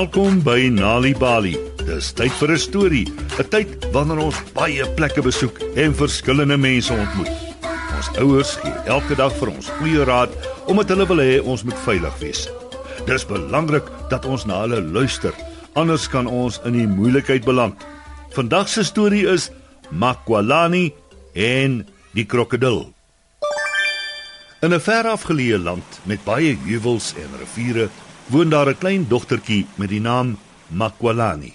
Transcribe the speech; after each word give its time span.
Welkom 0.00 0.38
by 0.40 0.70
Nali 0.72 1.10
Bali. 1.12 1.50
Dis 1.84 2.06
tyd 2.16 2.32
vir 2.40 2.52
'n 2.52 2.58
storie, 2.58 3.06
'n 3.36 3.48
tyd 3.52 3.68
wanneer 3.92 4.16
ons 4.24 4.38
baie 4.56 4.80
plekke 4.96 5.20
besoek 5.20 5.60
en 5.76 5.92
verskillende 5.92 6.56
mense 6.56 6.92
ontmoet. 6.92 7.28
Ons 7.96 8.08
ouers 8.16 8.56
gee 8.62 8.72
elke 8.86 9.14
dag 9.14 9.32
vir 9.36 9.48
ons 9.48 9.68
goeie 9.68 10.04
raad 10.04 10.32
omdat 10.66 10.88
hulle 10.88 11.06
wil 11.06 11.20
hê 11.20 11.44
ons 11.44 11.64
moet 11.64 11.76
veilig 11.84 12.16
wees. 12.18 12.48
Dis 13.06 13.26
belangrik 13.26 13.84
dat 14.08 14.24
ons 14.24 14.46
na 14.46 14.62
hulle 14.62 14.80
luister, 14.80 15.34
anders 15.74 16.08
kan 16.08 16.26
ons 16.26 16.60
in 16.64 16.72
die 16.72 16.88
moeilikheid 16.88 17.44
beland. 17.44 17.76
Vandag 18.32 18.68
se 18.68 18.84
storie 18.84 19.28
is 19.28 19.50
Makwalani 19.90 20.94
en 21.34 21.84
die 22.14 22.24
krokodil. 22.24 22.88
In 24.62 24.72
'n 24.72 24.80
verafgeleë 24.80 25.58
land 25.58 26.00
met 26.04 26.24
baie 26.24 26.56
heuwels 26.64 27.12
en 27.20 27.38
riviere 27.38 27.90
woon 28.30 28.50
daar 28.50 28.68
'n 28.68 28.78
klein 28.78 29.08
dogtertjie 29.08 29.66
met 29.74 29.88
die 29.88 30.00
naam 30.00 30.38
Makwalani. 30.68 31.52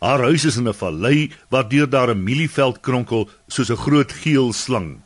Haar 0.00 0.20
huis 0.20 0.44
is 0.44 0.56
in 0.56 0.68
'n 0.68 0.74
vallei 0.74 1.30
waardeur 1.48 1.88
daar 1.90 2.10
'n 2.10 2.22
mielieveld 2.22 2.80
kronkel 2.80 3.28
soos 3.46 3.70
'n 3.70 3.76
groot 3.76 4.12
geel 4.12 4.52
slang. 4.52 5.00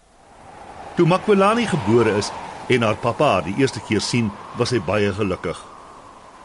Toe 0.96 1.06
Makwalani 1.06 1.66
gebore 1.66 2.16
is 2.16 2.30
en 2.68 2.82
haar 2.82 2.96
pappa 2.96 3.32
haar 3.32 3.44
die 3.44 3.54
eerste 3.58 3.80
keer 3.80 4.00
sien, 4.00 4.30
was 4.56 4.70
hy 4.70 4.80
baie 4.80 5.12
gelukkig. 5.12 5.58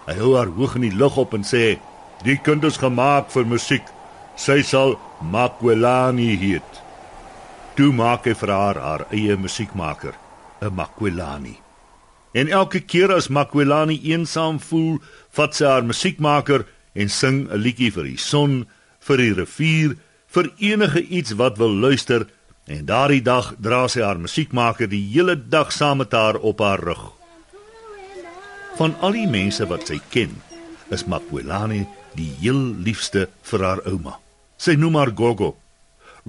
Hy 0.05 0.15
hou 0.17 0.35
haar 0.35 0.47
hoog 0.47 0.75
in 0.75 0.81
die 0.81 0.95
lug 0.95 1.17
op 1.17 1.33
en 1.33 1.43
sê: 1.43 1.79
"Die 2.23 2.38
kind 2.38 2.63
is 2.63 2.77
gemaak 2.77 3.31
vir 3.31 3.45
musiek. 3.45 3.83
Sy 4.35 4.61
sal 4.61 4.99
Makwalani 5.21 6.38
heet." 6.38 6.81
Toe 7.75 7.93
maak 7.93 8.25
hy 8.25 8.33
vir 8.33 8.49
haar 8.49 8.77
haar 8.77 9.05
eie 9.11 9.38
musiekmaker, 9.38 10.13
'n 10.61 10.73
Makwalani. 10.73 11.69
En 12.31 12.47
elke 12.47 12.80
keer 12.80 13.13
as 13.13 13.27
Makwelani 13.27 13.99
eensaam 14.11 14.59
voel, 14.61 14.99
vat 15.33 15.55
sy 15.55 15.66
haar 15.66 15.85
musiekmaker 15.85 16.66
en 16.94 17.09
sing 17.09 17.47
'n 17.49 17.58
liedjie 17.58 17.91
vir 17.91 18.03
die 18.03 18.17
son, 18.17 18.67
vir 18.99 19.17
die 19.17 19.33
rivier, 19.33 19.95
vir 20.27 20.52
enige 20.57 21.02
iets 21.02 21.31
wat 21.31 21.57
wil 21.57 21.73
luister 21.73 22.27
en 22.67 22.85
daardie 22.85 23.22
dag 23.22 23.55
dra 23.57 23.88
sy 23.88 24.02
haar 24.02 24.19
musiekmaker 24.22 24.89
die 24.89 25.02
hele 25.13 25.35
dag 25.35 25.72
saam 25.72 25.97
met 25.97 26.11
haar 26.13 26.38
op 26.38 26.59
haar 26.59 26.80
rug. 26.80 27.11
Van 28.77 28.95
al 29.02 29.11
die 29.11 29.27
mense 29.27 29.66
wat 29.66 29.88
sy 29.88 30.00
ken, 30.09 30.30
is 30.89 31.05
Makwelani 31.05 31.88
die 32.16 32.30
heel 32.41 32.61
liefste 32.77 33.27
vir 33.41 33.66
haar 33.66 33.81
ouma. 33.85 34.19
Sy 34.57 34.75
noem 34.75 34.95
haar 34.95 35.11
Gogo. 35.16 35.55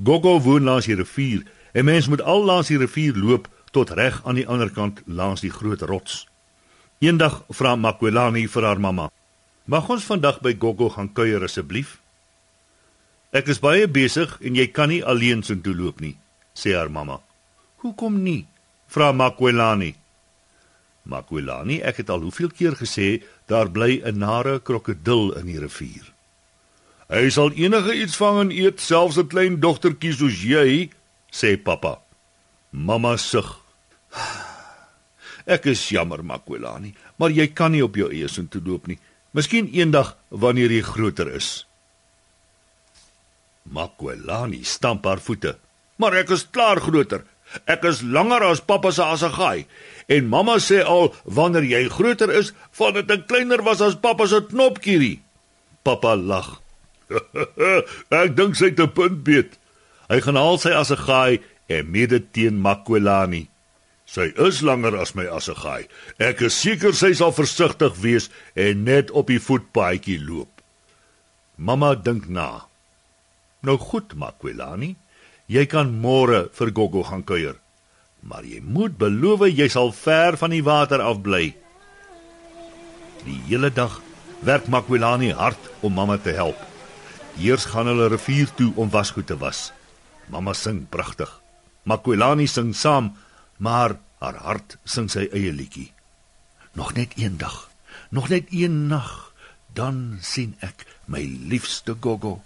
Gogo 0.04 0.40
woon 0.40 0.64
langs 0.64 0.86
die 0.86 0.96
rivier 0.96 1.44
en 1.72 1.84
mens 1.84 2.08
moet 2.08 2.22
al 2.22 2.44
langs 2.44 2.68
die 2.72 2.78
rivier 2.78 3.16
loop 3.16 3.48
tot 3.70 3.90
reg 3.90 4.20
aan 4.24 4.34
die 4.34 4.46
ander 4.46 4.70
kant 4.70 5.02
langs 5.06 5.40
die 5.40 5.50
groot 5.50 5.82
rots. 5.82 6.26
Eendag 7.00 7.42
vra 7.48 7.76
Makwelani 7.76 8.48
vir 8.48 8.64
haar 8.64 8.80
mamma: 8.80 9.10
"Mag 9.64 9.88
ons 9.88 10.04
vandag 10.04 10.40
by 10.40 10.56
Gogo 10.58 10.88
gaan 10.90 11.12
kuier 11.12 11.42
asseblief?" 11.42 12.00
"Ek 13.32 13.48
is 13.48 13.60
baie 13.60 13.88
besig 13.88 14.38
en 14.40 14.54
jy 14.54 14.66
kan 14.66 14.88
nie 14.88 15.04
alleen 15.04 15.42
so 15.42 15.54
toe 15.54 15.74
loop 15.74 16.00
nie," 16.00 16.18
sê 16.54 16.74
haar 16.74 16.90
mamma. 16.90 17.20
"Hoekom 17.76 18.22
nie?" 18.22 18.46
vra 18.86 19.12
Makwelani. 19.12 19.94
"Makwelani, 21.02 21.80
ek 21.80 21.96
het 21.96 22.10
al 22.10 22.20
hoeveel 22.20 22.50
keer 22.50 22.76
gesê 22.76 23.22
daar 23.46 23.70
bly 23.70 24.02
'n 24.04 24.18
nare 24.18 24.60
krokodil 24.60 25.32
in 25.38 25.46
die 25.46 25.58
rivier." 25.58 26.12
"Hy 27.08 27.30
sal 27.30 27.52
enige 27.52 27.94
iets 27.94 28.16
vang 28.16 28.40
en 28.40 28.50
eet, 28.50 28.80
selfs 28.80 29.16
'n 29.16 29.28
klein 29.28 29.60
dogtertjie 29.60 30.12
soos 30.12 30.42
jy," 30.42 30.90
sê 31.30 31.56
pappa. 31.56 32.00
Mamma 32.70 33.16
sug. 33.16 33.59
Ek 35.46 35.66
is 35.66 35.88
jammer, 35.88 36.22
Makwelani, 36.22 36.94
maar 37.16 37.30
jy 37.30 37.46
kan 37.52 37.72
nie 37.72 37.84
op 37.84 37.96
jou 37.96 38.10
eie 38.12 38.28
sin 38.28 38.48
toe 38.48 38.62
loop 38.64 38.86
nie. 38.86 38.98
Miskien 39.32 39.68
eendag 39.72 40.16
wanneer 40.28 40.72
jy 40.74 40.82
groter 40.82 41.30
is. 41.32 41.66
Makwelani 43.70 44.64
stamp 44.64 45.04
haar 45.06 45.20
voete. 45.22 45.56
Maar 46.00 46.22
ek 46.24 46.32
is 46.34 46.46
klaar 46.50 46.80
groter. 46.82 47.22
Ek 47.66 47.84
is 47.86 48.02
langer 48.02 48.44
as 48.46 48.62
pappa 48.62 48.92
se 48.94 49.02
assegaai 49.02 49.66
en 50.10 50.28
mamma 50.30 50.56
sê 50.62 50.80
al 50.86 51.10
wanneer 51.26 51.66
jy 51.66 51.82
groter 51.90 52.30
is, 52.30 52.52
val 52.72 52.92
dit 52.94 53.10
'n 53.10 53.26
kleiner 53.26 53.62
was 53.62 53.80
as 53.80 53.98
pappa 53.98 54.26
se 54.26 54.40
knopkierie. 54.40 55.22
Pappa 55.82 56.14
lag. 56.14 56.62
ek 58.22 58.36
dink 58.38 58.54
sy 58.54 58.70
het 58.70 58.80
'n 58.80 58.94
punt 58.94 59.24
beet. 59.24 59.58
Hy 60.08 60.20
gaan 60.20 60.38
haal 60.38 60.58
sy 60.58 60.70
assegaai 60.70 61.42
en 61.68 61.90
mede 61.90 62.18
teen 62.30 62.58
Makwelani. 62.62 63.49
Sy 64.10 64.32
is 64.42 64.58
langer 64.66 64.96
as 64.98 65.12
my 65.14 65.28
assegaai. 65.30 65.86
Ek 66.18 66.40
is 66.48 66.56
seker 66.58 66.96
sy 66.98 67.12
sal 67.14 67.30
versigtig 67.36 67.94
wees 68.02 68.26
en 68.58 68.82
net 68.88 69.12
op 69.14 69.30
die 69.30 69.38
voetpaadjie 69.38 70.18
loop. 70.24 70.50
Mamma 71.54 71.92
dink 71.94 72.26
na. 72.26 72.64
Nou 73.62 73.76
goed, 73.78 74.16
Makwelani, 74.18 74.96
jy 75.46 75.62
kan 75.70 75.92
môre 76.02 76.48
vir 76.58 76.72
Gogo 76.74 77.04
gaan 77.06 77.22
kuier. 77.22 77.54
Maar 78.26 78.48
jy 78.48 78.58
moet 78.64 78.98
beloof 78.98 79.46
jy 79.46 79.68
sal 79.70 79.94
ver 79.94 80.40
van 80.40 80.56
die 80.56 80.64
water 80.64 81.04
af 81.04 81.22
bly. 81.22 81.52
Die 83.22 83.38
hele 83.46 83.70
dag 83.70 84.00
werk 84.42 84.66
Makwelani 84.72 85.30
hard 85.36 85.70
om 85.86 85.94
mamma 85.94 86.18
te 86.18 86.34
help. 86.34 86.58
Eers 87.38 87.68
gaan 87.70 87.86
hulle 87.86 88.10
rivier 88.10 88.50
toe 88.58 88.72
om 88.74 88.90
wasgoed 88.90 89.30
te 89.30 89.38
was. 89.38 89.68
Mamma 90.32 90.56
sing 90.56 90.82
pragtig. 90.90 91.30
Makwelani 91.86 92.48
sing 92.50 92.74
saam, 92.74 93.14
maar 93.60 93.98
haar 94.20 94.38
hart 94.44 94.76
sing 94.88 95.10
sy 95.12 95.26
eie 95.28 95.52
liedjie. 95.52 95.90
Nog 96.72 96.94
net 96.96 97.12
een 97.20 97.36
dag, 97.38 97.68
nog 98.08 98.28
net 98.32 98.48
een 98.50 98.86
nag, 98.88 99.32
dan 99.76 100.18
sien 100.24 100.56
ek 100.64 100.86
my 101.06 101.20
liefste 101.50 101.96
Gogo. 102.00 102.40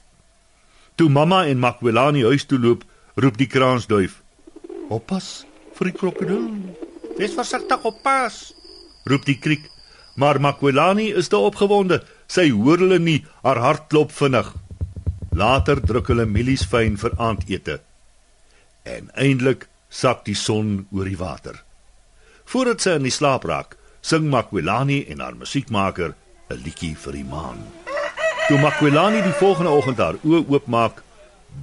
Toe 0.94 1.08
mamma 1.10 1.44
en 1.47 1.62
Makwelani 1.62 2.24
huis 2.26 2.47
toe 2.47 2.58
loop, 2.58 2.84
roep 3.14 3.38
die 3.38 3.50
kraansduif: 3.50 4.20
"Oppas 4.88 5.47
vir 5.74 5.91
die 5.91 5.97
krokodil. 5.98 6.50
Wees 7.19 7.34
versigtig, 7.34 7.84
oppas!" 7.84 8.53
roep 9.04 9.24
die 9.24 9.38
kriek. 9.38 9.70
Maar 10.16 10.41
Makwelani 10.41 11.10
is 11.12 11.28
te 11.28 11.36
opgewonde. 11.36 12.03
Sy 12.26 12.50
hoor 12.50 12.78
hulle 12.78 12.98
nie, 12.98 13.24
haar 13.42 13.58
hart 13.58 13.88
klop 13.88 14.12
vinnig. 14.12 14.54
Later 15.34 15.80
druk 15.80 16.06
hulle 16.08 16.26
mielies 16.26 16.62
fyn 16.66 16.97
vir 16.97 17.19
aandete 17.19 17.80
en 18.84 19.08
eindelik 19.16 19.66
sak 19.94 20.25
die 20.27 20.34
son 20.34 20.87
oor 20.91 21.06
die 21.06 21.19
water. 21.19 21.60
Voordat 22.50 22.82
sy 22.82 22.97
in 22.99 23.06
die 23.06 23.15
slaap 23.15 23.47
raak, 23.49 23.77
sing 24.03 24.27
Makwelani 24.31 25.05
en 25.12 25.22
haar 25.22 25.37
musiekmaker 25.38 26.15
'n 26.50 26.60
liedjie 26.65 26.97
vir 26.97 27.12
die 27.12 27.25
maan. 27.25 27.60
Toe 28.49 28.59
Makwelani 28.59 29.22
die 29.22 29.38
volgende 29.41 29.71
oggend 29.71 29.99
haar 29.99 30.19
oë 30.25 30.44
oopmaak, 30.49 31.03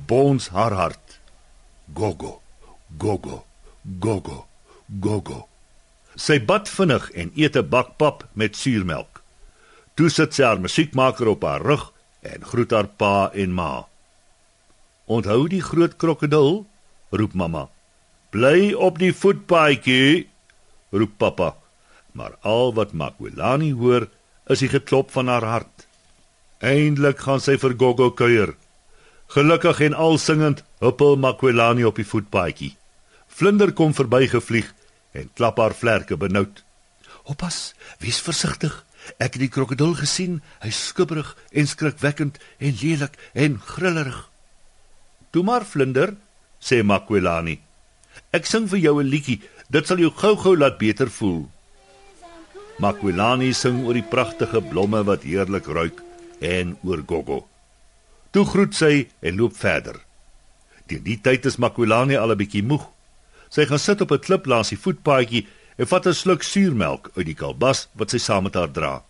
bons 0.08 0.50
haar 0.50 0.74
hart. 0.74 1.20
Gogo, 1.94 2.42
gogo, 2.98 3.44
gogo, 4.00 4.46
gogo. 5.02 5.48
Sy 6.16 6.40
bad 6.40 6.70
vinnig 6.70 7.12
en 7.12 7.32
eet 7.36 7.56
'n 7.56 7.70
bak 7.70 7.98
pap 7.98 8.28
met 8.34 8.56
suurmelk. 8.56 9.22
Toe 9.96 10.10
sit 10.10 10.34
sy 10.34 10.44
haar 10.44 10.60
musiekmaker 10.60 11.28
op 11.28 11.44
haar 11.44 11.62
rug 11.62 11.94
en 12.22 12.44
groet 12.44 12.72
haar 12.72 12.88
pa 12.88 13.30
en 13.34 13.54
ma. 13.54 13.86
Onthou 15.06 15.48
die 15.48 15.62
groot 15.62 15.96
krokodil? 15.96 16.66
roep 17.12 17.34
mamma. 17.34 17.70
Bly 18.32 18.72
op 18.72 18.96
die 18.96 19.12
voetpaadjie, 19.12 20.28
roep 20.96 21.18
pappa. 21.20 21.50
Maar 22.16 22.38
al 22.48 22.70
wat 22.78 22.94
Makwelani 22.96 23.74
hoor, 23.76 24.06
is 24.48 24.62
die 24.64 24.70
geklop 24.72 25.10
van 25.12 25.28
haar 25.28 25.44
hart. 25.44 25.88
Eindelik 26.64 27.20
gaan 27.26 27.42
sy 27.44 27.58
vir 27.60 27.76
Gogo 27.76 28.12
kuier. 28.16 28.54
Gelukkig 29.36 29.82
en 29.88 29.96
al 29.96 30.16
singend 30.20 30.62
huppel 30.80 31.18
Makwelani 31.20 31.84
op 31.88 32.00
die 32.00 32.08
voetpaadjie. 32.08 32.76
Vlinder 33.28 33.74
kom 33.76 33.92
verbygevlieg 33.96 34.70
en 35.12 35.28
klap 35.36 35.60
haar 35.60 35.76
vlerke 35.76 36.16
benoud. 36.20 36.64
Oppas, 37.28 37.74
wees 38.00 38.20
versigtig. 38.24 38.78
Ek 39.20 39.36
het 39.36 39.42
die 39.44 39.52
krokodil 39.52 39.92
gesien. 40.00 40.40
Hy's 40.64 40.80
skubberig 40.92 41.34
en 41.52 41.68
skrikwekkend 41.68 42.40
en 42.64 42.80
lelik 42.80 43.20
en 43.34 43.60
grillerig. 43.60 44.24
Toe 45.36 45.44
maar 45.44 45.68
Vlinder, 45.68 46.16
sê 46.64 46.80
Makwelani. 46.84 47.58
Ek 48.32 48.46
sing 48.48 48.68
vir 48.72 48.80
jou 48.80 49.00
'n 49.02 49.10
liedjie, 49.12 49.42
dit 49.70 49.88
sal 49.88 49.98
jou 50.00 50.10
gou-gou 50.10 50.56
laat 50.56 50.78
beter 50.80 51.10
voel. 51.10 51.50
Makwelani 52.80 53.54
sing 53.54 53.84
oor 53.86 53.94
die 53.94 54.08
pragtige 54.08 54.62
blomme 54.62 55.04
wat 55.04 55.24
heerlik 55.24 55.68
ruik 55.68 56.00
en 56.40 56.78
oor 56.84 57.04
Gogo. 57.08 57.48
Toe 58.32 58.46
groet 58.46 58.74
sy 58.74 59.10
en 59.22 59.36
loop 59.36 59.58
verder. 59.58 60.00
Teen 60.88 61.04
die 61.04 61.20
tyd 61.22 61.46
is 61.46 61.58
Makwelani 61.58 62.16
al 62.16 62.32
'n 62.32 62.38
bietjie 62.38 62.64
moeg. 62.64 62.88
Sy 63.50 63.66
gaan 63.66 63.80
sit 63.80 64.02
op 64.02 64.12
'n 64.12 64.20
klip 64.20 64.46
langs 64.46 64.70
die 64.70 64.80
voetpaadjie 64.80 65.48
en 65.78 65.88
vat 65.88 66.08
'n 66.08 66.14
sluk 66.14 66.42
suurmelk 66.44 67.12
uit 67.18 67.26
die 67.26 67.36
kalbas 67.36 67.90
wat 67.94 68.12
sy 68.12 68.18
saam 68.18 68.44
met 68.44 68.56
haar 68.56 68.72
dra. 68.72 69.04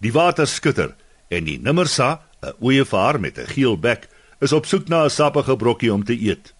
Die 0.00 0.12
water 0.12 0.46
skitter 0.46 0.94
en 1.28 1.44
die 1.44 1.58
nimmersa, 1.58 2.20
'n 2.42 2.54
ooievaar 2.60 3.20
met 3.20 3.38
'n 3.38 3.46
geel 3.46 3.76
bek, 3.76 4.08
is 4.40 4.52
op 4.52 4.66
soek 4.66 4.88
na 4.88 5.04
'n 5.04 5.10
sappige 5.10 5.56
brokkie 5.56 5.92
om 5.92 6.04
te 6.04 6.14
eet. 6.14 6.53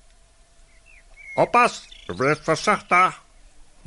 Oppas, 1.34 1.82
wees 2.06 2.38
versigtig. 2.46 3.16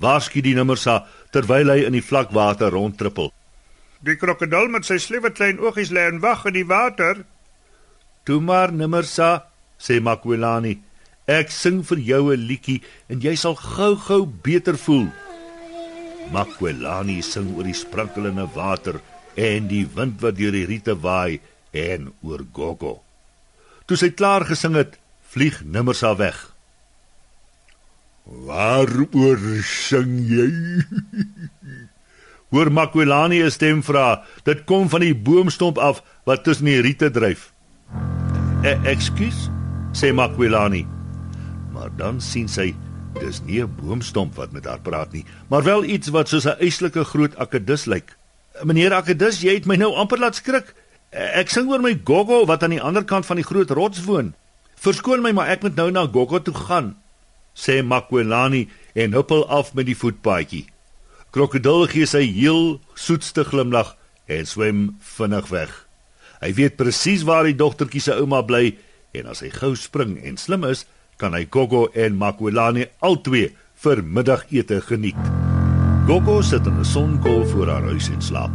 Waarskynlik 0.04 0.46
die 0.50 0.56
nimmersa 0.58 1.06
terwyl 1.34 1.72
hy 1.72 1.86
in 1.88 1.96
die 1.96 2.04
vlak 2.04 2.34
water 2.36 2.74
rondtrippel. 2.76 3.32
Die 4.04 4.18
krokodil 4.20 4.68
met 4.70 4.86
sy 4.86 5.00
sliewe 5.02 5.32
klein 5.34 5.62
oogies 5.64 5.94
lê 5.96 6.04
en 6.12 6.20
wag 6.22 6.44
in 6.50 6.58
die 6.60 6.68
water. 6.68 7.24
Toe 8.28 8.42
maar 8.44 8.74
nimmersa, 8.76 9.48
sê 9.80 10.02
Makwelani. 10.04 10.76
Ek 11.28 11.52
sing 11.52 11.84
vir 11.84 12.00
jou 12.00 12.32
'n 12.32 12.48
liedjie 12.48 12.84
en 13.10 13.22
jy 13.22 13.36
sal 13.36 13.56
gou-gou 13.56 14.26
beter 14.26 14.78
voel. 14.78 15.08
Makwelani 16.32 17.22
sing 17.22 17.56
oor 17.56 17.64
die 17.64 17.74
sprankelende 17.74 18.48
water 18.54 19.02
en 19.36 19.68
die 19.68 19.88
wind 19.96 20.22
wat 20.22 20.36
deur 20.36 20.52
die 20.52 20.66
riete 20.66 20.96
waai 20.96 21.40
en 21.72 22.14
oor 22.22 22.46
Gogo. 22.54 23.02
Toe 23.86 23.98
sy 23.98 24.10
klaar 24.10 24.46
gesing 24.46 24.76
het, 24.76 25.00
vlieg 25.30 25.64
nimmersa 25.64 26.16
weg. 26.16 26.57
Waaroor 28.28 29.40
sing 29.64 30.20
jy? 30.28 30.52
Hoor 32.52 32.72
Makwelani 32.72 33.40
'n 33.44 33.52
stem 33.52 33.84
vra. 33.84 34.24
Dit 34.44 34.64
kom 34.64 34.90
van 34.90 35.02
die 35.02 35.16
boomstomp 35.16 35.78
af 35.78 36.04
wat 36.24 36.44
tussen 36.44 36.66
die 36.66 36.82
riete 36.82 37.12
dryf. 37.12 37.52
E 38.64 38.76
"Ekskuus," 38.84 39.50
sê 39.92 40.14
Makwelani. 40.14 40.88
Maar 41.74 41.90
dan 41.96 42.22
sien 42.22 42.48
sy 42.48 42.76
dis 43.20 43.42
nie 43.46 43.64
'n 43.64 43.76
boomstomp 43.76 44.36
wat 44.36 44.52
met 44.52 44.66
haar 44.66 44.80
praat 44.80 45.12
nie, 45.12 45.26
maar 45.48 45.64
wel 45.64 45.84
iets 45.84 46.08
wat 46.08 46.28
soos 46.28 46.46
'n 46.46 46.60
eislike 46.60 47.04
groot 47.04 47.36
akedus 47.36 47.86
lyk. 47.86 48.18
"Meneer 48.64 48.94
Akedus, 48.94 49.42
jy 49.42 49.54
het 49.54 49.66
my 49.66 49.76
nou 49.76 49.94
amper 49.96 50.20
laat 50.20 50.36
skrik. 50.36 50.74
Ek 51.12 51.50
sing 51.50 51.70
oor 51.70 51.82
my 51.82 52.00
goggo 52.04 52.46
wat 52.46 52.64
aan 52.64 52.76
die 52.76 52.82
ander 52.82 53.04
kant 53.04 53.26
van 53.26 53.36
die 53.36 53.46
groot 53.46 53.70
rots 53.70 54.04
woon. 54.04 54.34
Verskoon 54.76 55.22
my, 55.22 55.32
maar 55.32 55.48
ek 55.48 55.62
moet 55.62 55.76
nou 55.76 55.92
na 55.92 56.08
goggo 56.12 56.42
toe 56.42 56.54
gaan." 56.54 56.96
Sê 57.58 57.82
Makwelani 57.82 58.68
en 58.94 59.16
huppel 59.18 59.48
af 59.50 59.74
met 59.74 59.90
die 59.90 59.98
voetpaadjie. 59.98 60.68
Krokodil 61.34 61.88
gee 61.92 62.06
sy 62.06 62.24
heel 62.30 62.78
soetste 62.96 63.44
glimlag 63.48 63.96
en 64.30 64.46
swem 64.46 64.84
vinnig 65.16 65.50
weg. 65.50 65.74
Hy 66.42 66.54
weet 66.54 66.78
presies 66.78 67.26
waar 67.26 67.48
die 67.50 67.58
dogtertjie 67.58 68.04
se 68.04 68.16
ouma 68.22 68.44
bly 68.46 68.76
en 69.18 69.30
as 69.32 69.42
hy 69.42 69.50
gou 69.54 69.74
spring 69.76 70.18
en 70.22 70.38
slim 70.38 70.68
is, 70.70 70.86
kan 71.18 71.34
hy 71.34 71.48
Gogo 71.50 71.88
en 71.98 72.18
Makwelani 72.20 72.86
albei 73.02 73.50
vir 73.82 74.04
middagete 74.06 74.80
geniet. 74.86 75.18
Gogo 76.08 76.42
sit 76.42 76.66
in 76.68 76.80
'n 76.80 76.86
sonkool 76.86 77.46
voor 77.46 77.68
haar 77.68 77.84
huis 77.84 78.10
en 78.10 78.22
slaap. 78.22 78.54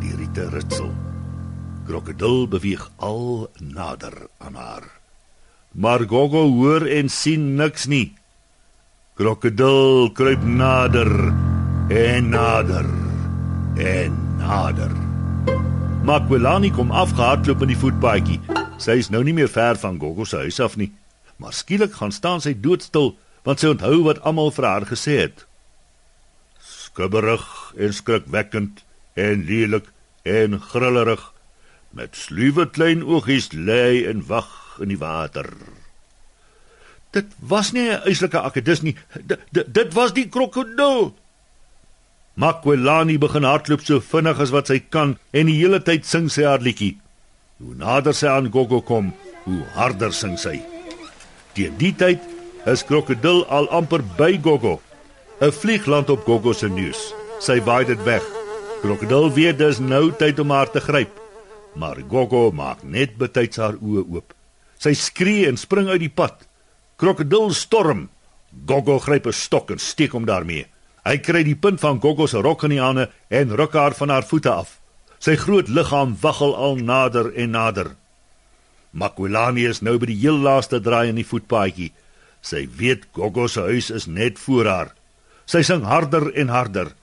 Die 0.00 0.16
riete 0.16 0.48
ritsel. 0.48 0.94
Krokodil 1.86 2.48
beweeg 2.48 2.90
al 2.96 3.50
nader 3.58 4.30
aan 4.38 4.54
haar. 4.54 4.99
Maar 5.80 6.00
Gogo 6.04 6.42
hoor 6.52 6.84
en 6.86 7.08
sien 7.08 7.54
niks 7.56 7.86
nie. 7.88 8.12
Krokodil 9.16 10.10
kruip 10.12 10.42
nader 10.44 11.08
en 11.88 12.28
nader 12.28 12.88
en 13.80 14.18
nader. 14.36 14.92
Makwelani 16.04 16.68
kom 16.76 16.92
afgehardloop 16.92 17.64
in 17.64 17.72
die 17.72 17.80
voetpaadjie. 17.80 18.38
Sy 18.76 18.98
is 19.00 19.08
nou 19.08 19.24
nie 19.24 19.32
meer 19.36 19.48
ver 19.48 19.80
van 19.80 19.96
Gogo 20.00 20.28
se 20.28 20.44
huis 20.44 20.60
af 20.60 20.76
nie, 20.76 20.90
maar 21.40 21.56
skielik 21.56 21.96
gaan 21.96 22.12
staan 22.12 22.44
sy 22.44 22.52
doodstil 22.52 23.14
want 23.48 23.64
sy 23.64 23.72
onthou 23.72 24.02
wat 24.04 24.20
almal 24.28 24.52
vir 24.52 24.68
haar 24.68 24.88
gesê 24.90 25.16
het. 25.24 25.46
Skubberig 26.60 27.46
en 27.80 27.96
skrikwekkend 27.96 28.84
en 29.16 29.48
lelik 29.48 29.88
en 30.28 30.60
grillerig 30.60 31.24
met 31.96 32.12
sluwe 32.12 32.68
klein 32.68 33.00
oogies 33.00 33.48
lê 33.56 34.04
en 34.12 34.20
wag 34.28 34.69
in 34.80 34.88
die 34.88 34.98
water. 35.00 35.48
Dit 37.10 37.26
was 37.38 37.72
nie 37.72 37.90
'n 37.90 38.02
eislike 38.06 38.40
akedus 38.40 38.82
nie. 38.82 38.96
D 39.26 39.38
dit 39.66 39.94
was 39.94 40.12
die 40.12 40.28
krokodil. 40.28 41.14
Makwelani 42.34 43.18
begin 43.18 43.42
hardloop 43.42 43.82
so 43.84 44.00
vinnig 44.00 44.38
as 44.40 44.50
wat 44.50 44.66
sy 44.70 44.78
kan 44.78 45.18
en 45.32 45.46
die 45.46 45.58
hele 45.58 45.80
tyd 45.82 46.06
sing 46.06 46.30
sy 46.30 46.46
haar 46.46 46.62
liedjie. 46.62 46.96
Hoe 47.58 47.74
nader 47.74 48.14
sy 48.14 48.26
aan 48.26 48.50
Gogo 48.52 48.80
kom, 48.80 49.12
hoe 49.44 49.64
harder 49.74 50.12
sing 50.12 50.38
sy. 50.38 50.62
Teen 51.52 51.76
die 51.76 51.92
tyd 51.92 52.22
is 52.70 52.84
krokodil 52.84 53.44
al 53.48 53.68
amper 53.68 54.02
by 54.16 54.38
Gogo. 54.42 54.80
'n 55.40 55.52
Vlieg 55.52 55.86
land 55.86 56.10
op 56.10 56.24
Gogo 56.24 56.52
se 56.52 56.68
neus. 56.68 57.14
Sy 57.40 57.60
waai 57.60 57.84
dit 57.84 58.02
weg. 58.04 58.24
Krokodil 58.80 59.32
weet 59.32 59.58
dis 59.58 59.78
nou 59.78 60.10
tyd 60.12 60.38
om 60.38 60.50
haar 60.50 60.70
te 60.70 60.80
gryp. 60.80 61.10
Maar 61.74 61.96
Gogo 62.08 62.50
maak 62.50 62.82
net 62.82 63.16
betyds 63.16 63.56
haar 63.56 63.74
oë 63.74 64.04
oop. 64.08 64.34
Sy 64.80 64.94
skree 64.96 65.44
en 65.48 65.58
spring 65.60 65.90
uit 65.92 66.00
die 66.00 66.12
pad. 66.12 66.46
Krokodil 66.96 67.52
storm. 67.52 68.08
Gogo 68.66 68.98
gryp 68.98 69.26
'n 69.26 69.32
stok 69.32 69.70
en 69.70 69.78
steek 69.78 70.12
hom 70.12 70.24
daarmee. 70.24 70.66
Hy 71.04 71.16
kry 71.18 71.42
die 71.44 71.56
punt 71.56 71.80
van 71.80 72.00
Gogo 72.00 72.26
se 72.26 72.40
rok 72.40 72.64
in 72.64 72.70
die 72.70 72.80
hande 72.80 73.10
en 73.28 73.56
ruk 73.56 73.72
haar 73.72 73.94
van 73.94 74.08
haar 74.08 74.24
voete 74.24 74.50
af. 74.50 74.80
Sy 75.18 75.36
groot 75.36 75.68
liggaam 75.68 76.16
waggel 76.20 76.56
al 76.56 76.76
nader 76.76 77.32
en 77.36 77.50
nader. 77.50 77.96
Makwelani 78.92 79.66
is 79.68 79.82
nou 79.82 79.98
by 79.98 80.06
die 80.06 80.20
heel 80.20 80.38
laaste 80.38 80.80
draai 80.80 81.08
in 81.08 81.16
die 81.16 81.26
voetpaadjie. 81.28 81.92
Sy 82.42 82.68
weet 82.76 83.04
Gogo 83.12 83.46
se 83.46 83.60
huis 83.60 83.90
is 83.90 84.06
net 84.06 84.38
voor 84.38 84.66
haar. 84.66 84.94
Sy 85.46 85.62
sing 85.62 85.84
harder 85.84 86.32
en 86.34 86.48
harder. 86.48 86.94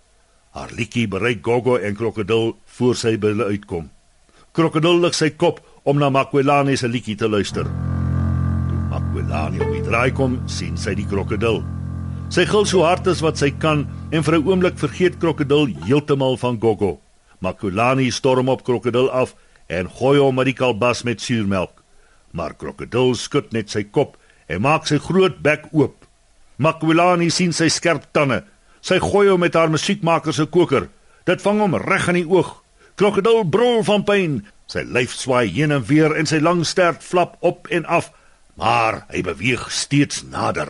Haar 0.52 0.72
liedjie 0.74 1.08
bereik 1.08 1.46
Gogo 1.46 1.78
en 1.78 1.96
Krokodil 1.96 2.58
voor 2.66 2.96
sy 2.96 3.18
by 3.18 3.28
hulle 3.28 3.46
uitkom. 3.46 3.90
Krokodil 4.52 5.00
lig 5.00 5.14
sy 5.14 5.30
kop 5.30 5.62
om 5.88 5.98
na 5.98 6.10
Makwelani 6.12 6.76
se 6.76 6.88
liedjie 6.92 7.16
te 7.16 7.30
luister. 7.32 7.64
Toe 8.68 8.80
Makwelani 8.92 9.62
op 9.64 9.72
die 9.72 9.84
draai 9.86 10.12
kom, 10.12 10.36
sien 10.52 10.76
sy 10.76 10.92
die 11.00 11.08
krokodil. 11.08 11.62
Sy 12.28 12.44
gil 12.50 12.66
so 12.68 12.84
hard 12.84 13.08
as 13.08 13.24
wat 13.24 13.40
sy 13.40 13.54
kan 13.56 13.86
en 14.12 14.24
vir 14.24 14.36
'n 14.36 14.48
oomblik 14.48 14.78
vergeet 14.78 15.16
krokodil 15.20 15.72
heeltemal 15.88 16.36
van 16.38 16.60
Gogo. 16.60 17.00
Makwelani 17.40 18.12
storm 18.12 18.50
op 18.50 18.64
krokodil 18.64 19.10
af 19.12 19.36
en 19.70 19.88
gooi 19.88 20.20
hom 20.20 20.36
met 20.36 20.46
die 20.46 20.54
kalbas 20.54 21.04
met 21.04 21.22
suurmelk. 21.22 21.84
Maar 22.32 22.54
krokodil 22.54 23.16
skud 23.16 23.54
net 23.54 23.70
sy 23.70 23.84
kop 23.84 24.18
en 24.48 24.62
maak 24.62 24.88
sy 24.88 24.98
groot 24.98 25.40
bek 25.42 25.68
oop. 25.72 25.96
Makwelani 26.58 27.30
sien 27.30 27.54
sy 27.54 27.70
skerp 27.70 28.04
tande. 28.12 28.44
Sy 28.82 29.00
gooi 29.00 29.30
hom 29.30 29.40
met 29.40 29.54
haar 29.54 29.70
musiekmaker 29.70 30.34
se 30.34 30.46
koker. 30.46 30.90
Dit 31.26 31.42
vang 31.42 31.60
hom 31.60 31.76
reg 31.76 32.08
in 32.08 32.16
die 32.16 32.30
oog. 32.30 32.64
Krokodil 32.96 33.44
brul 33.46 33.84
van 33.84 34.04
pyn 34.04 34.44
Sy 34.68 34.84
lyf 34.84 35.14
swaai 35.16 35.48
heen 35.48 35.72
en 35.72 35.86
weer 35.88 36.16
en 36.20 36.28
sy 36.28 36.40
lang 36.44 36.66
stert 36.68 37.04
flap 37.04 37.38
op 37.40 37.70
en 37.72 37.86
af, 37.88 38.12
maar 38.60 39.06
hy 39.14 39.24
beweeg 39.24 39.70
steeds 39.72 40.26
nader. 40.28 40.70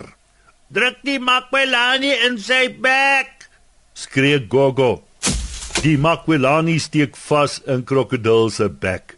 Druk 0.69 1.01
die 1.07 1.19
Makwelani 1.19 2.13
in 2.27 2.38
sy 2.38 2.67
bek! 2.69 3.48
skree 3.98 4.43
Gogo. 4.50 5.01
Die 5.81 5.98
Makwelani 5.98 6.77
steek 6.81 7.17
vas 7.17 7.57
in 7.65 7.83
krokodil 7.88 8.51
se 8.53 8.69
bek. 8.69 9.15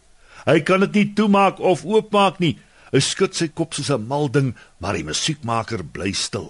Hy 0.48 0.60
kan 0.64 0.86
dit 0.86 0.96
nie 0.96 1.08
toemaak 1.18 1.60
of 1.60 1.84
oopmaak 1.84 2.40
nie. 2.40 2.56
Hy 2.94 3.02
skud 3.04 3.36
sy 3.36 3.50
kop 3.52 3.76
soos 3.76 3.92
'n 3.92 4.08
mal 4.08 4.32
ding, 4.32 4.56
maar 4.80 4.96
die 4.96 5.04
musiekmaker 5.04 5.84
bly 5.84 6.12
stil. 6.12 6.50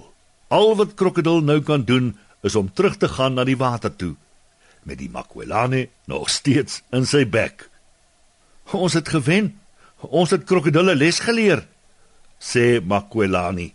Al 0.49 0.75
wat 0.75 0.95
krokodil 0.95 1.41
nou 1.41 1.61
kan 1.61 1.83
doen, 1.83 2.17
is 2.43 2.55
om 2.55 2.69
terug 2.69 2.97
te 2.97 3.07
gaan 3.07 3.33
na 3.33 3.43
die 3.43 3.57
water 3.57 3.95
toe 3.95 4.15
met 4.83 4.97
die 4.97 5.09
Makwelani 5.09 5.89
nog 6.05 6.29
steeds 6.29 6.81
in 6.91 7.05
sy 7.05 7.25
bek. 7.25 7.67
Ons 8.71 8.93
het 8.93 9.09
gewen. 9.09 9.59
Ons 9.99 10.31
het 10.31 10.45
krokodille 10.47 10.95
les 10.95 11.19
geleer, 11.19 11.65
sê 12.39 12.79
Makwelani. 12.79 13.73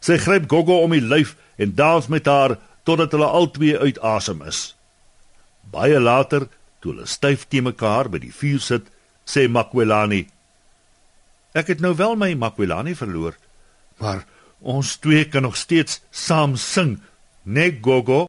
Sy 0.00 0.16
gryp 0.22 0.46
Gogo 0.48 0.78
om 0.84 0.94
die 0.94 1.04
lyf 1.04 1.34
en 1.60 1.74
dans 1.76 2.06
met 2.08 2.28
haar 2.30 2.56
totdat 2.88 3.12
hulle 3.12 3.28
albei 3.28 3.74
uit 3.76 3.98
asem 4.00 4.40
is. 4.46 4.70
Baie 5.72 6.00
later, 6.00 6.46
toe 6.80 6.94
hulle 6.94 7.08
styf 7.10 7.44
te 7.50 7.60
mekaar 7.60 8.08
by 8.08 8.22
die 8.22 8.32
vuur 8.32 8.62
sit, 8.62 8.88
sê 9.28 9.44
Makwelani: 9.50 10.22
Ek 11.52 11.74
het 11.74 11.84
nou 11.84 11.92
wel 11.98 12.16
my 12.16 12.32
Makwelani 12.38 12.94
verloor, 12.96 13.36
maar 14.00 14.24
ons 14.60 14.96
twee 14.96 15.26
kan 15.28 15.44
nog 15.44 15.56
steeds 15.56 16.00
saam 16.10 16.56
sing, 16.56 17.00
né 17.44 17.68
Gogo? 17.82 18.26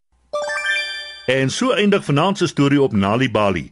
En 1.27 1.49
so 1.51 1.71
eindig 1.71 2.03
vanaand 2.03 2.37
se 2.37 2.47
storie 2.47 2.81
op 2.81 2.91
Nali 2.91 3.31
Bali. 3.31 3.71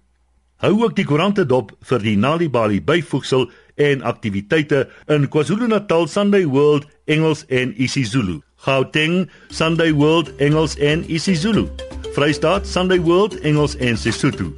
Hou 0.61 0.75
ook 0.83 0.93
die 0.93 1.05
koerante 1.09 1.41
dop 1.49 1.71
vir 1.89 2.03
die 2.05 2.13
Nali 2.17 2.45
Bali 2.49 2.77
byvoegsel 2.85 3.47
en 3.81 4.03
aktiwiteite 4.05 4.83
in 5.09 5.25
KwaZulu-Natal 5.33 6.05
Sunday 6.07 6.45
World 6.45 6.85
Engels 7.09 7.41
en 7.49 7.73
isiZulu. 7.81 8.41
Gauteng 8.61 9.23
Sunday 9.49 9.89
World 9.93 10.29
Engels 10.37 10.75
en 10.77 11.01
isiZulu. 11.09 11.65
Vrystaat 12.13 12.67
Sunday 12.67 12.99
World 13.01 13.39
Engels 13.41 13.73
en 13.81 13.97
Sesotho. 13.97 14.51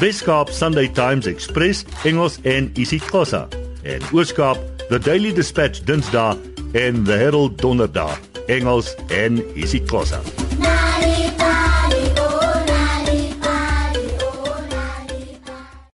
Weskaap 0.00 0.52
Sunday 0.52 0.88
Times 0.88 1.26
Express 1.26 1.84
Engels 2.04 2.36
en 2.42 2.68
isiXhosa 2.76 3.46
en 3.82 4.04
Ooskaap 4.12 4.60
The 4.90 4.98
Daily 4.98 5.32
Dispatch 5.32 5.80
Dinsdae 5.88 6.36
en 6.72 7.04
The 7.04 7.16
Herald 7.24 7.56
Donderdag 7.62 8.20
Engels 8.46 8.94
en 9.08 9.40
isiXhosa. 9.56 10.20